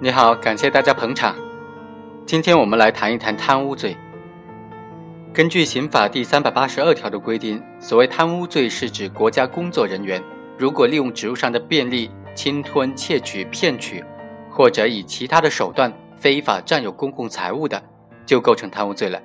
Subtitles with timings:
[0.00, 1.36] 你好，感谢大家捧场。
[2.26, 3.96] 今天我们来谈一谈贪污罪。
[5.32, 10.20] 根据刑法第三百八十二条的规定，所谓贪污罪是指国家工作人员
[10.58, 14.04] 如果利用职务上的便利，侵吞、窃取、骗取，
[14.50, 17.80] 或者以其他的手段非法占有公共财物的，
[18.26, 19.22] 就构成贪污罪了。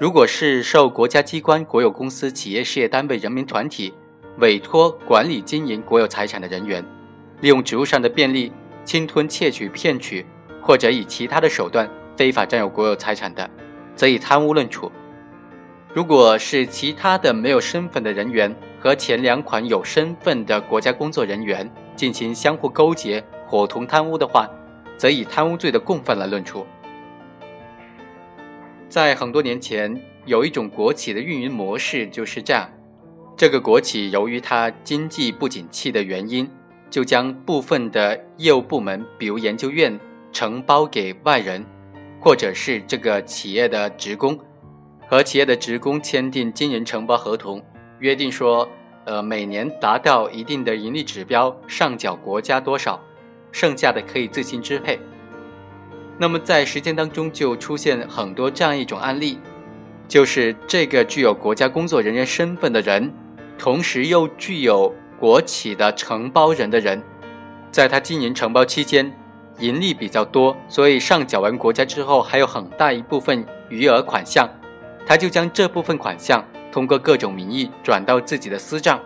[0.00, 3.92] 如果是受国家机关、国有公司、企业事业单位、人民团体
[4.38, 6.82] 委托管理经营国有财产的人员，
[7.42, 8.50] 利用职务上的便利。
[8.84, 10.24] 侵吞、窃取、骗取，
[10.60, 13.48] 或者以其他的手段非法占有国有财产的，
[13.96, 14.90] 则以贪污论处。
[15.92, 24.50] 如果是其他的没有身份的人员和前两款有身份的国家工作人员进行相互勾结、伙同贪污的话，
[24.96, 26.66] 则以贪污罪的共犯来论处。
[28.88, 32.68] 在很多年前，有一种国企的运营模式就是这样：
[33.36, 36.50] 这个国企由于它经济不景气的原因。
[36.94, 39.98] 就将部分的业务部门，比如研究院，
[40.30, 41.66] 承包给外人，
[42.20, 44.38] 或者是这个企业的职工，
[45.08, 47.60] 和企业的职工签订经营承包合同，
[47.98, 48.68] 约定说，
[49.06, 53.02] 呃，每年达到一定的盈利指标，上缴国家多少，
[53.50, 54.96] 剩下的可以自行支配。
[56.16, 59.40] 那么在实践当中就出现很多这样一种案例，
[60.06, 63.12] 就是这个具有国家工作人员身份的人，
[63.58, 64.94] 同时又具有。
[65.18, 67.02] 国企的承包人的人，
[67.70, 69.12] 在他经营承包期间，
[69.58, 74.48] 盈利比较多，所以上缴完国家之后，还有很大一部分余额款项，
[75.06, 79.00] 他就将这部分款项通过各种名义转到自己的私账。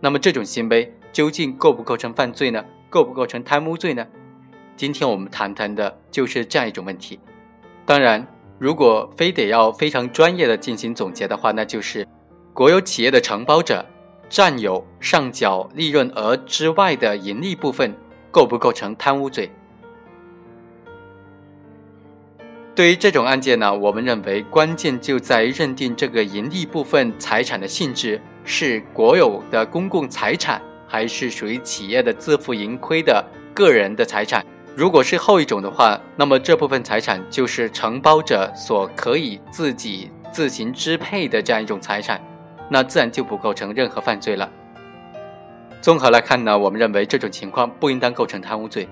[0.00, 2.62] 那么这种行为究竟构不构成犯罪呢？
[2.90, 4.06] 构不构成贪污罪呢？
[4.76, 7.18] 今天我们谈谈的就是这样一种问题。
[7.86, 8.26] 当然，
[8.58, 12.06] 如果非得要非常专业的进行总结的话，那就是
[12.52, 13.84] 国有企业的承包者。
[14.28, 17.94] 占有上缴利润额之外的盈利部分，
[18.30, 19.50] 构不构成贪污罪？
[22.74, 33.24] 对于这种案件呢，我们认为关键就在于认定这个盈利部分财产的性质是国有的公共财产，还是属于企业的自负盈亏的
[33.54, 34.44] 个人的财产。
[34.74, 42.20] 如果是后一种的话，那么这部分财产就是承包者所可以自己自行支配的这样一种财产。
[42.74, 44.50] 那自然就不构成任何犯罪了。
[45.80, 48.88] 综合来看呢，我们认为这种情况不应当构成贪污罪。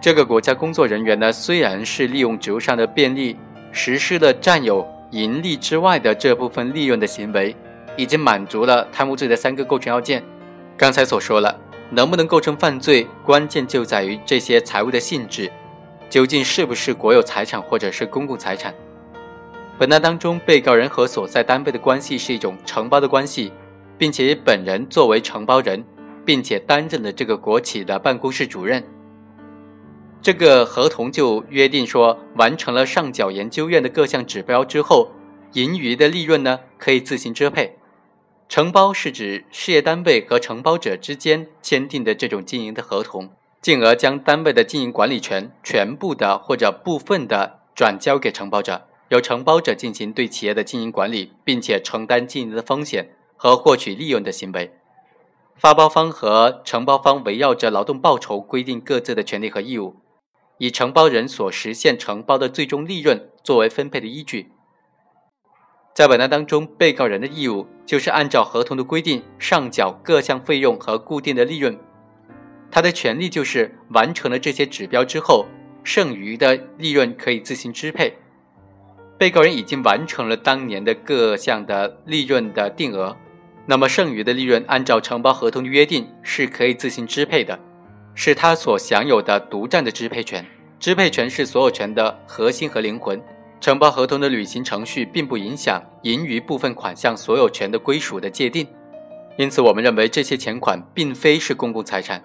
[0.00, 3.36] 这个国家工作人员呢，虽然是利用职务上的便利，
[3.70, 7.54] 实施了占有盈利之外的这部分利润的行为，
[7.98, 10.24] 已经满足了贪污罪的三个构成要件。
[10.74, 11.54] 刚才所说了，
[11.90, 15.52] 能不能构成犯罪，关键就在于这些财物的性质，
[16.08, 18.72] 究竟是不是国有财产或者是公共财产。
[19.78, 23.52] 本案当中，被告人和所在单位的关系是一种承包的关系，
[23.96, 25.84] 并且本人作为承包人，
[26.26, 28.84] 并且担任了这个国企的办公室主任。
[30.20, 35.12] 这个合同就约定说，完成了上缴研究院的各项指标之后，
[35.52, 37.76] 盈余的利润呢可以自行支配。
[38.48, 43.30] 承包是指事业单位和承包者之间签订的这种经营的合同，
[43.62, 48.87] 进而将单位的经营管理权全部的或者部分的转交给承包者。
[49.08, 54.72] 由承包者进行对企业的经营管理，并且承担经营的风险和获取利润的行为。
[55.56, 59.96] 发包方和承包方围绕着劳动报酬规定各自的权利和义务，
[60.58, 64.52] 以承包人所实现承包的最终利润作为分配的依据。
[65.94, 71.76] 在本案当中，被告人的义务就是按照合同的规定上缴各项费用和固定的利润，
[72.70, 75.46] 他的权利就是完成了这些指标之后，
[75.82, 78.16] 剩余的利润可以自行支配。
[79.18, 83.16] 被告人已经完成了当年的各项的利润的定额，
[83.66, 87.58] 那么剩余的利润按照承包合同的约定是可以自行支配的，
[88.14, 90.46] 是他所享有的独占的支配权。
[90.78, 93.20] 支配权是所有权的核心和灵魂。
[93.60, 98.64] 承包合同的履行程序并不影响盈余部分款项所有权的归属的界定，
[99.36, 102.22] 因此我们认为这些钱款并非是公共财产，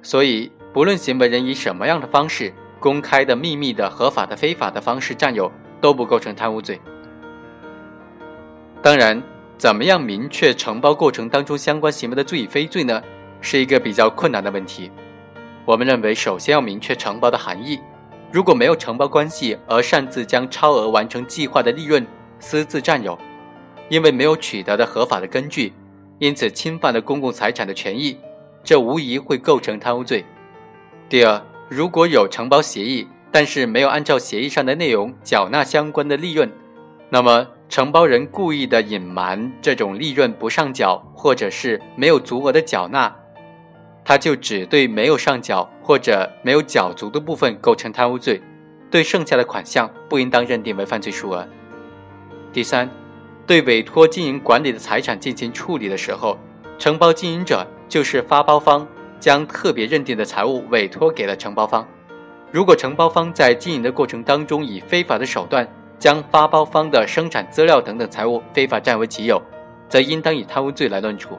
[0.00, 5.52] 所以不论行为人以什么样的方式，公开的、秘密的、合法的、非法的方式占有。
[5.80, 6.80] 都不构成贪污罪。
[8.82, 9.22] 当然，
[9.58, 13.02] 怎么样明确承包过程当中相关行为的罪与非罪呢？
[13.42, 14.90] 是一个比较困难的问题。
[15.64, 17.78] 我们认为，首先要明确承包的含义。
[18.32, 22.06] 如果没有承包关系而擅自将超额完成计划的利润
[22.38, 23.18] 私自占有，
[23.88, 25.72] 因为没有取得的合法的根据，
[26.18, 28.16] 因此侵犯了公共财产的权益，
[28.62, 30.24] 这无疑会构成贪污罪。
[31.08, 33.06] 第二，如果有承包协议。
[33.32, 36.50] 但是没有按照协议上的内容缴纳相关的利润，
[37.08, 43.14] 那么承包人故意的隐瞒这种利润不上缴，或者是没有足额的缴纳，
[44.04, 48.42] 他就只对没有上缴或者没有缴足的部分构成贪污罪，
[48.90, 51.46] 对剩下的款项不应当认定为犯罪数额。
[52.52, 52.90] 第三，
[53.46, 56.36] 对委托经营管理的财产进行处理的时候，
[56.78, 58.84] 承包经营者就是发包方，
[59.20, 61.86] 将特别认定的财物委托给了承包方。
[62.52, 65.68] 如果承包方在经营的过程当中以非法的手段
[66.00, 69.40] 将发包方的生产资料等等财物非法占为己有，
[69.88, 71.38] 则应当以贪污罪来论处。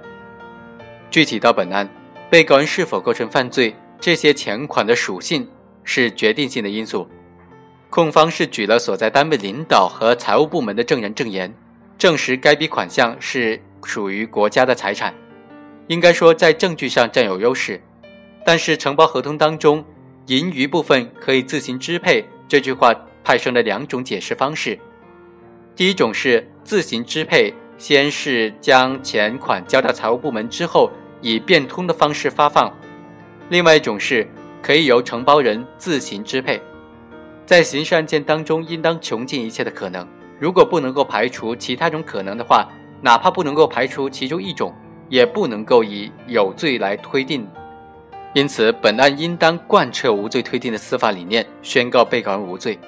[1.10, 1.90] 具体到本案，
[2.30, 5.50] 被告人是否构成犯罪，这些钱款的属性
[5.84, 7.06] 是决定性的因素。
[7.90, 11.54] 控方是举了所在单位领导和财务部门的证人证言，
[11.98, 15.14] 证实该笔款项是属于国家的财产，
[15.88, 17.82] 应该说在证据上占有优势。
[18.46, 19.84] 但是承包合同当中。
[20.28, 24.78] 盈余部分可以自行支配，这句话派生了两种解释方式。
[25.76, 30.92] 第一种是自行支配，先是将钱款交到财务部门之后，
[31.22, 32.72] 以变通的方式发放；
[33.50, 34.28] 另外一种是
[34.62, 36.62] 可以由承包人自行支配。
[37.46, 40.08] 在刑事案件当中，应当穷尽一切的可能。
[40.40, 42.70] 如果不能够排除其他种可能的话，
[43.02, 44.74] 哪怕不能够排除其中一种，
[45.10, 47.48] 也不能够以有罪来推定。
[48.34, 52.80] 因此，本案应当贯彻无罪推定的司法理念，宣告被告人无罪。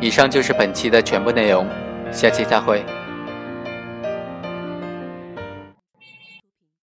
[0.00, 1.66] 以上就是本期的全部内容，
[2.12, 2.84] 下期再会。